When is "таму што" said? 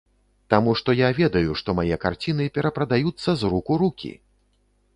0.53-0.95